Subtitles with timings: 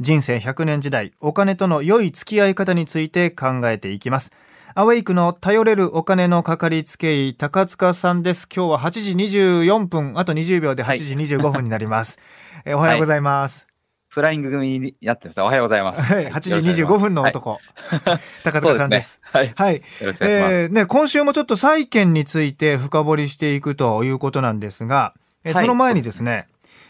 [0.00, 4.30] 人生100年時代、お金との良い付き合い方について考えていきます。
[4.74, 8.48] アウェイクの頼れるお金のかかりつけ医、高塚さんです。
[8.50, 12.18] 今日は8時24分、あと20秒で8時25分になります。
[12.64, 13.66] えおはようございます。
[14.08, 15.40] フライング組にやってます。
[15.42, 16.00] おはようございます。
[16.00, 17.58] はい、8時25分の男、
[18.42, 19.20] 高塚さんです。
[19.20, 19.52] はい。
[19.54, 19.74] はい。
[19.76, 20.54] よろしくお願いします。
[20.54, 25.12] えーね、今週もちょっと債券について深掘りしていくということなんですが、
[25.54, 26.46] その前にですね、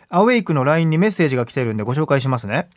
[0.09, 2.69] アウェイクの LINE にメッセージが来てるんでご紹介しますね。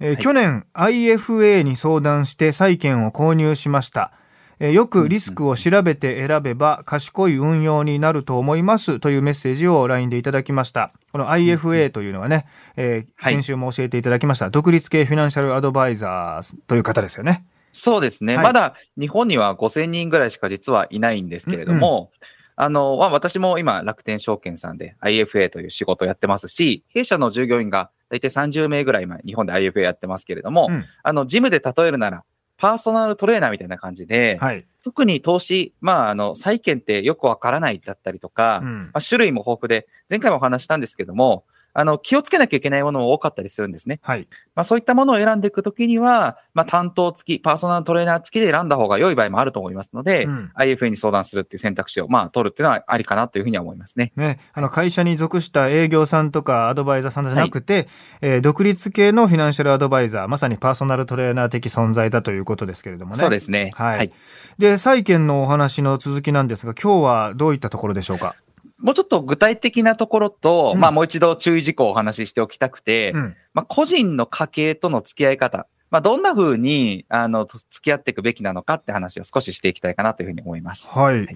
[0.00, 4.12] えーい去年 IFA に相談して債券を購入しました。
[4.58, 10.92] えーよくリスクを調べて選べば賢い運用になると思いますというメッセージを LINE でいただきました。
[11.12, 12.46] この IFA というのはね、
[12.76, 17.44] えーはい先週も教えていただきました、独立系フィナンシャルアドバイザーという方ですよね。
[17.72, 18.36] そうですね。
[18.36, 22.10] はいまだ日本には5000人ぐらいしか実はいないんですけれども、あの、ま
[22.56, 22.68] あ
[23.10, 32.24] 私も今楽天証券さんで IFA という仕事をやってますし、弊社の従業員が大体30名ぐらい今日本で IFA やってますけれども、うんあの、ジムで例えるなら、
[32.56, 34.64] パーソナルトレーナーみたいな感じで、はい。
[34.84, 41.44] 特に投資、まあ、あの、債券ってよくわからないだったりとか、うんまあ、種類も豊富で、前回もお話ししたんですけども、
[41.74, 43.98] あの、気をつけなきゃいけないものも多かったりするんですね。
[44.02, 44.28] はい。
[44.54, 54.12] まあ、そういったものを選んでいくときには、まあ、担当付き、パーソナルトレーナー付きで選んだ方が良い場合もあると思いますので、うん IFA に相談するっていう選択肢を、まあ、取るっていうのはありかなというふうには思いますね。
[54.14, 57.88] ね、あの会社に属した営業さんとかアドバイザーさんじゃなくて、
[58.20, 63.20] えー独立系のフィナンシャルアドバイザーまさにパーソナルトレーナー的存在だということですけれどもね。
[63.20, 63.72] そうですね。
[63.74, 64.12] はい
[64.58, 68.36] で債券のお話の続きなんですが今日はどういったところでしょうか？
[68.84, 80.86] もうちょっと具体的なところと、うんまあ、もう一度注意事項をお話ししておきたくて、うんまあ、個人の家計との付き合い方、まあ、どんな風に、あの、と付き合っていくべきなのかって話を少ししていきたいかなというふうに思います。
[80.86, 81.26] はい。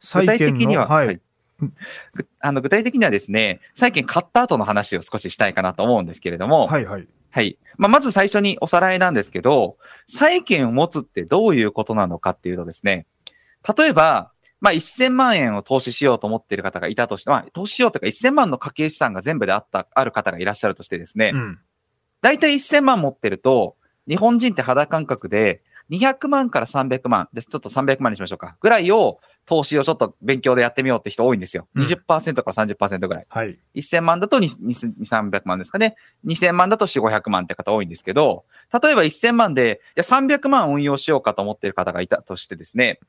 [0.00, 1.20] 債具体的には、はい、はい
[2.14, 7.58] ぐあの具体的にはですね、債券買った後の話を少ししたいかなと思うんですけれども、はいはいはい。
[7.76, 9.76] まあ、まず最初におさらいなんですけど、
[10.06, 13.06] 債券を持つってどういうことなのかっていうとですね、
[13.76, 14.30] 例えば、
[14.60, 21.58] まあ、1000万円を投資しようと思っている方がいたとして、まあ、投資しようというか1000万の家計資産が全部であった、ある方がいらっしゃるとしてですね、うん
[22.20, 23.76] 大体1000万持ってると、
[24.08, 27.48] 日本人って肌感覚で、200万から300万です。
[27.48, 28.56] ちょっと300万にしましょうか。
[28.60, 31.66] ぐらいを、投資をちょっと勉強でやってみようって人多いんですよ。
[31.74, 33.26] うん20%から30%ぐらい。
[33.28, 35.96] はい1000万だと2 2 300万ですかね。
[36.26, 38.44] 2000万だと4、500万って方多いんですけど、
[38.82, 43.00] 例えば1000万で、いや300万運用しようかと思っている方がいたとしてですね、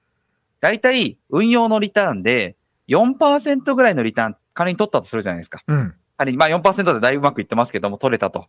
[0.61, 2.55] 大体運用のリターンで
[2.87, 5.63] 4%ぐらいのリターン仮に取ったとするじゃないですか。
[5.67, 8.47] うん仮に、まあ4%でだいぶうまくいってますけども、取れたと。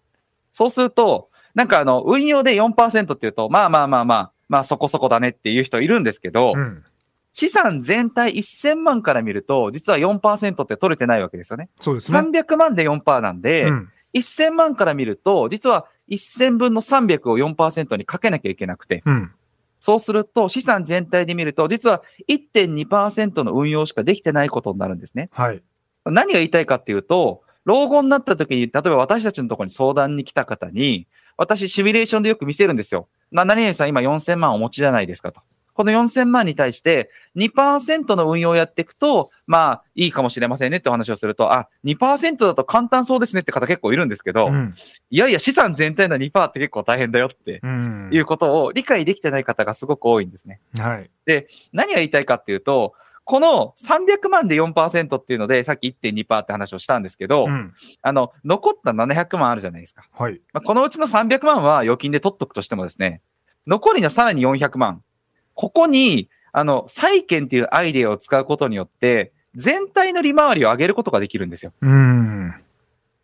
[0.52, 6.84] そうすると、なんかあの、運用で4%っていうと、まあまあまあまあ、まあそこそこだねっていう人いるんですけど、うん
[7.32, 11.68] 資産全体1000万から見ると、実は4%って取れてないわけですよね。
[11.78, 12.18] そうですね。
[12.18, 19.30] 300万で4%なんで、うん1000万から見ると、実は1000分の300を4%にかけなきゃいけなくて、うん
[19.80, 25.30] そうすると資産全体で見ると、実は1.2%の運用しかできてないことになるんですね。
[25.32, 25.62] はい
[26.06, 33.08] 何が言いたいかっていうと、老後になった時に、例えば私たちのところに相談に来た方に、私シミュレーションでよく見せるんですよ。
[33.30, 35.40] な、何々さん今4000万お持ちじゃないですかと。
[35.80, 44.74] この4000万に対して2%の運用をやっていくと、まあいいかもしれませんねってお話をすると、あ、2%だと簡単そうですねって方結構いるんですけど、うん
[45.08, 50.60] いやいや資産全体の2%って結構大変だよってうんいうことを理解できてない方がすごく多いんですね。
[50.78, 51.10] はい
[51.72, 52.92] 何が言いたいかっていうと、
[53.24, 60.04] この300万で4%っていうので、さっき1.2%って話をしたんですけど、うんあの、残った700万あるじゃないですか。
[60.12, 63.22] はいまあ、このうちの300万は預金で取っとくとしてもですね、
[63.66, 65.02] 残りのさらに400万。
[65.60, 71.74] ここに、あの、債券っていうアイデアを使うことによって、全体の利回りを上げることができるんですよ。
[71.82, 72.54] うん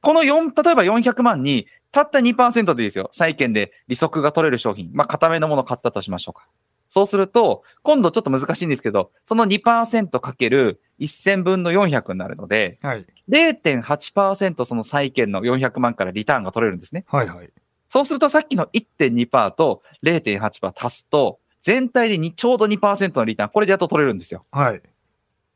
[0.03, 3.09] この4、例えば400万に、たった2%でいいですよ。
[3.13, 4.91] 債券で利息が取れる商品。
[4.93, 6.47] まあ、固めのものを買ったとしましょうか。
[6.91, 17.07] そうすると、今度ちょっと難しいんですけど、その2%かける1000分の400になるので、はい0.8%その債券の400万からリターンが取れるんですね。
[17.09, 17.51] はいはい
[17.89, 24.45] そうするとさっきの1.2%と0.8%足すと、全体でにちょうど2%のリターン、これでやっと取れるんですよ。
[24.53, 24.81] はい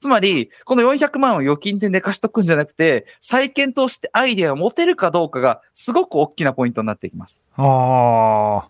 [0.02, 7.38] つまり、この400万を預金で寝かしとくんじゃなくて、債券としてアイデアを持てるかどうかが、すごく大きなポイントになっていきます。
[7.54, 8.68] ああ。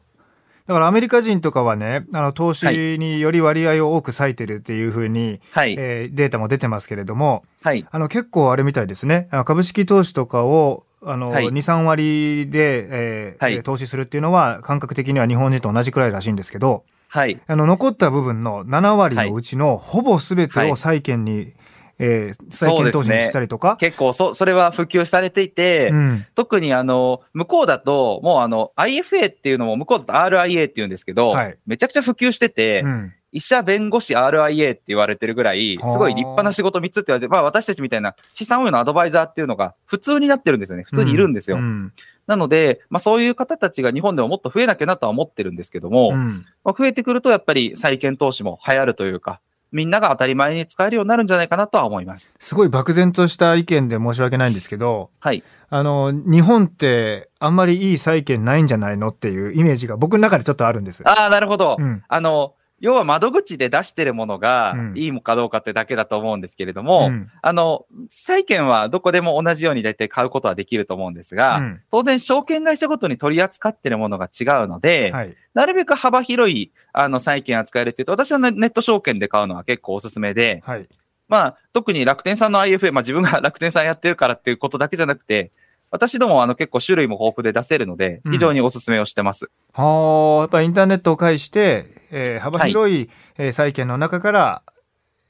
[0.67, 2.67] だからアメリカ人とかはね、あの投資
[2.99, 5.77] により割合を多く割いてるっていうふうに、はい。
[5.79, 7.87] えーデータも出てますけれども、はい。
[7.89, 9.29] あの結構あれみたいですね。
[9.47, 17.41] 株式投資とかをあの、はい2、3割で、えーはいえー投資するっていうのは感覚的には日本人と同じくらいらしいんですけど、はい。
[17.47, 21.55] あの残った部分の7割のうちのほぼ全てはいを債券に、
[21.99, 23.77] えー債券投資にしたりとか？
[23.79, 26.27] 結構そ、それは普及されていて、うん。
[26.35, 33.13] 特にあの、向こうだと、もうあの、IFA っていうのも、向こうだと RIA っていうんですけど、はいめちゃくちゃ普及してて、うん。
[33.33, 40.85] 医者、弁護士、RIA って言われてるぐらい、はあすごい立派な仕事3つって言われて、まあ私たちみたいな資産運用のアドバイザーっていうのが普通になってるんですよね。
[40.85, 41.57] 普通にいるんですよ。
[41.57, 41.93] うん。
[42.27, 46.47] なので、まあそういう方たちが日本でももっと増えなきゃなとは思ってるんですけども、うん。
[46.65, 49.41] まあ、増えてくるとやっぱり債券投資も流行るというか、
[49.73, 52.33] みんなが当たり前に使えるようになるんじゃないかなとは思います。
[52.39, 55.45] すごい漠然とした意見で申し訳ないんですけど、はい。
[55.69, 61.03] あの、日本ってあんまりいい債券ないんじゃないのっていうイメージが僕の中でちょっとあるんです。
[61.07, 61.77] ああ、なるほど。
[61.79, 62.03] うん。
[62.09, 75.37] あの、要は窓口で出してるものがうんいいかどうかってだけだと思うんですけれども、うんあの、債券はどこでも同じように大体買うことはできると思うんですが、うん当然証券会社ごとに取り扱ってるものが違うので、はい。
[75.55, 80.89] なるべく幅広いあの債券扱えるっていうと、私はねネット証券で買うのは結構おすすめで、はい。
[81.29, 85.53] まあ、特に楽天さんの IFA、まあ自分が楽天さんやってるからっていうことだけじゃなくて、
[85.91, 89.51] 私どもあの結構種類も豊富で出せるので、非常におすすめをしてます。
[89.73, 94.63] はあ、やっぱりインターネットを介して、えー幅広い、えー債券の中から、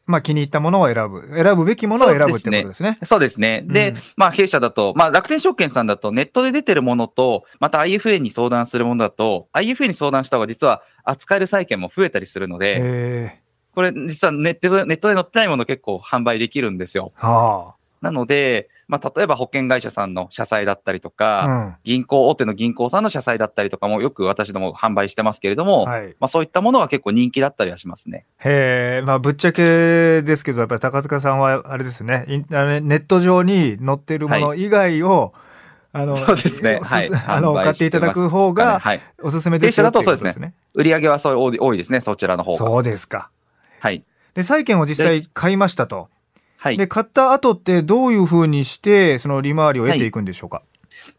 [0.07, 1.23] まあ気に入ったものを選ぶ。
[1.35, 2.99] 選ぶべきものを選ぶってことですね。
[3.05, 3.65] そうですね。
[3.67, 13.41] で、うんまあ弊社だと、まあ楽天証券さんだとネットで出てるものと、また IFA に相談するものだと、IFA に相談した方が実は扱える債券も増えたりするので、え
[13.75, 17.13] これ実はネットでネットで載ってないもの結構販売できるんですよ。
[17.19, 21.79] ー、はなので、まあ例えば保険会社さんの社債だったりとか、あ。
[21.85, 25.91] 銀行、大手の銀行さんの社債だったりとかもよく私ども販売してますけれども、うん。
[25.91, 26.17] はい。
[26.19, 28.25] まあそういったものは結構人気だったりはしますね。
[28.39, 35.33] へえ、まあぶっちゃけですけど、やっぱり高塚さんはあれですね、ネット上に載ってるもの以外を、
[35.93, 39.01] あの、そうですねはいあの、買っていただく方がはい。
[39.23, 40.55] おすすめですよ弊社だとそうですね。
[40.75, 42.59] 売り上げはそう多い多いですね、そちらの方が。
[42.59, 43.31] そうですか。
[43.81, 44.05] はい。
[44.35, 46.09] で、債券を実際買いましたと。
[46.63, 46.77] はい。
[46.77, 50.63] で、買った後ってどういうふうにして、その利回りを得ていくんでしょうか？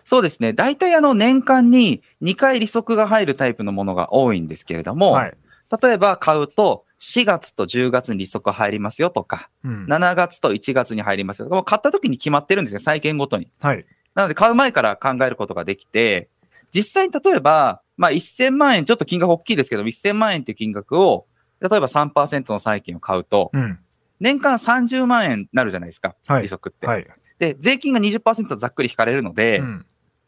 [0.05, 0.53] そうですね。
[0.53, 5.38] 大体あの年間に2回利息が入るタイプのものが多いんですけれども、はい。
[5.81, 9.85] 例えば買うと4月と10月に利息入りますよとか、うん。
[9.85, 13.49] 7月と1月に入りますよとか、もう買った時に決まってるんですね、債券ごとに。
[13.61, 13.83] はい。
[14.13, 16.29] なので買う前から考えることができて、
[16.71, 21.25] 実際に例えば、まあ1000万円、ちょっと金額大きいですけど、1000万円っていう金額を、
[21.61, 23.79] 例えば3%の債券を買うと、うん。
[24.21, 26.88] 年間30万円になるじゃないですか、はい利息って。
[26.88, 27.06] はい。
[27.39, 29.85] で、税金が20%ざっくり引かれるので、うん。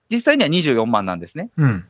[0.10, 1.50] 実際には24万なんですね。
[1.58, 1.86] うん。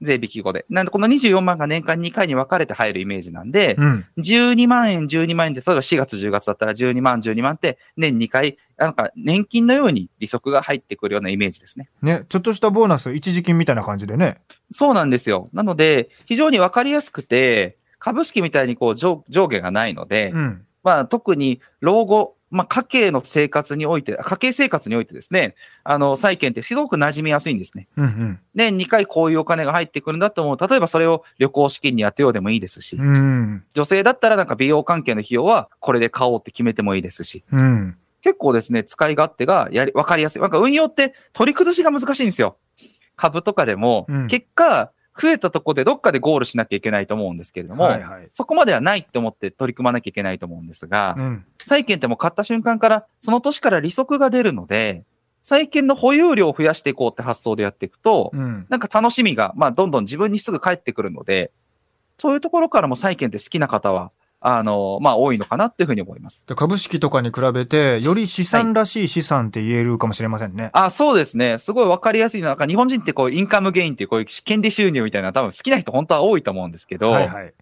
[0.00, 0.64] 税引き後で。
[0.70, 4.06] なんで、この24万が年間2回に分かれて入るイメージなんで、うん。
[4.18, 11.90] 12万円、12万円で、例えば4月、10月だったら12万、12万って年2回、なんか年金のように利息が入ってくるようなイメージですね。
[12.02, 14.38] ね、ちょっとしたボーナス、一時金みたいな感じでね。
[14.72, 15.50] そうなんですよ。
[15.52, 20.66] なので、非常に分かりやすくて、株式みたいにこう上上下がないので、うん。
[20.84, 27.88] まあ特に老後、まあ家計の生活において、家計生活においてですね、あの、債券ってすごく馴染みやすいんですね。
[27.96, 30.68] うん年2回こういうお金が入ってくるんだと思う。
[30.68, 33.08] 例えばそれを旅行資金に当てようでもいいですし、うん。
[33.08, 33.64] うん。
[33.74, 37.96] 女性だったらなんか美容関係の費用はこれで買おうって決めてもいいですし、うん。
[38.22, 40.40] 結構ですね、使い勝手がやり、わかりやすい。
[40.40, 42.56] なんか運用って取り崩しが難しいんですよ。
[43.16, 44.90] 株とかでも、うん結果、
[45.20, 48.28] 増えたとこでどっかでゴールしなきゃいけないと思うんですけれども、はいはい。
[48.34, 51.44] そこまではないって思って取り組まなきゃいけないと思うんですが、うん。
[51.62, 55.04] 債券ってもう買った瞬間から、その年から利息が出るので、
[55.44, 58.66] 債券の保有量を増やしていこうって発想でやっていくと、うん。
[58.68, 61.52] なんか楽しみが、まあ、どんどん自分にすぐ返ってくるので、
[62.18, 64.10] そういうところからも債券って好きな方は、
[64.46, 66.46] あの、まあ、多いのかなっていうふうに思います。
[66.46, 70.68] で株式とかに比べて、より資産らしい資産って言えるかもしれませんね。
[70.74, 71.58] あ、そうですね。
[71.58, 77.54] すごいわかりやすいのはなんか日本人ってこう、インカムゲインっていうこういう権利収入みたいな多分好きな人本当は多いと思うんですけど、はいはい。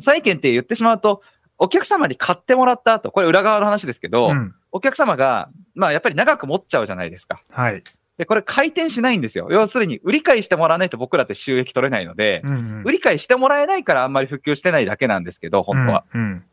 [0.00, 1.22] 債券って言ってしまうと、
[1.56, 4.54] お客様に買ってもらった後、これ裏側の話ですけど、うん。
[4.72, 7.40] お客様が、まあやっぱり長く持っちゃうじゃないですか。
[7.50, 7.82] はい。
[8.18, 9.48] で、これ回転しないんですよ。
[9.50, 12.82] 要するに、売り買いしてもらわないと僕らって収益取れないので、うんうん。
[12.84, 16.04] 売り買いしてもらえないからあんまり普及してないだけなんですけど、本当は。
[16.14, 16.20] うん。
[16.20, 16.44] うん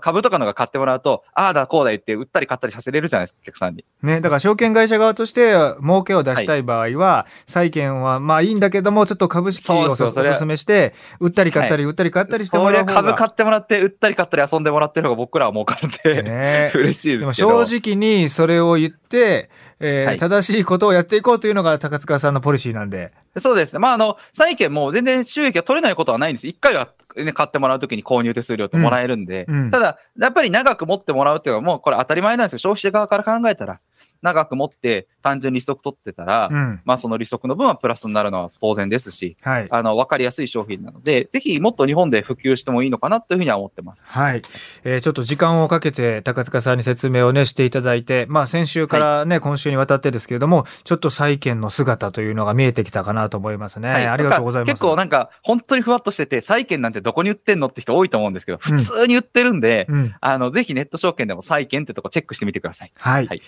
[0.00, 3.84] 株とかのが買ってもらうと、ああだこうだ言って売ったり買ったりさせれるじゃないですか、お客さんに。
[4.02, 12.92] ね、だから証券会社側として儲けを出したい場合は、債券はまあいいんだけども、ちょっと株式をおすよそれは勧めして、売ったり買ったり、売ったり買ったりしてもらう方が。
[12.92, 17.64] ゃ株買ってもらって、売ったり買ったり遊んでもらってる方が僕らは儲かるんで、ね 嬉しいでもですけど。
[17.64, 23.12] 正直にそれを言って、えーはい正しいことをやっていこうというのが高塚さんのポリシーなんで。
[23.38, 23.78] そうですね。
[23.78, 26.48] まあ、あの、債券も全然収益が取れないことはないんです。
[26.48, 32.58] 一回は、ね、買ってもらうときに購入手数料ってもらえるんで、うんうんただ、やっぱり長く持ってもらうっていうのはもうこれ当たり前なんですよ。
[32.58, 33.78] 消費者側から考えたら。
[34.22, 36.80] 長く持って単純に利息取ってたら、うん。
[36.84, 39.68] まあその利息の分はプラスになるのは当然ですし、はい。
[39.70, 44.04] あの、わかりやすい商品なので、ぜひもっと日本で普及してもいいのかなというふうには思ってます。
[44.06, 44.42] はい、
[44.84, 53.88] えーちょっと時間をかけて高塚さんに説明をねしていただいて、まあ先週からね、今週にわたってですけれども、ちょっと債券の姿というのが見えてきたかなと思いますね。
[53.88, 54.70] はいありがとうございます。
[54.72, 60.14] 結構なんか、本当にふわっとしてて、債券なんてどこに売ってんのって人多いと思うんですけど、うん普通に売ってるんで、うん。
[60.20, 62.92] あの、ぜひネット証券でも債券ってとこチェックしてみてください。
[62.96, 63.26] はい。
[63.26, 63.42] はい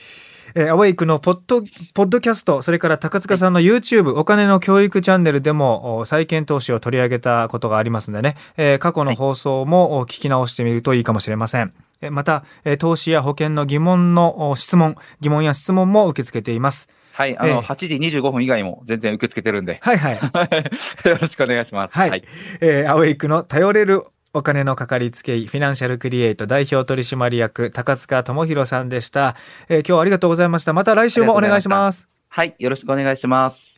[0.54, 1.62] えーアウェイクのポッド、
[1.94, 11.72] ポッドキャスト、それから高塚さんの YouTube、お金の教育チャンネルでも、お債券投資を取り上げたことがありますのでね、えー過去の放送もお聞き直してみるといいかもしれません。
[12.00, 16.88] えーまた、えー投資や保険の疑問のお質問、疑問や質問も受け付けています。
[17.12, 17.36] はい。
[17.38, 17.86] あええの、8時
[18.18, 20.14] 25分以外も全然受け付けてるんで、はいはい。
[21.08, 21.96] よろしくお願いします。
[21.98, 22.24] はい
[22.60, 24.02] えーアウェイクの頼れる
[24.34, 29.36] お金のかかりつけ医、フィナンシャルクリエイト代表取締役、高塚智博さんでした。
[29.68, 30.72] えー今日はありがとうございました。
[30.72, 32.08] また来週もお願いします。
[32.28, 32.54] はい。
[32.58, 33.71] よろしくお願いします。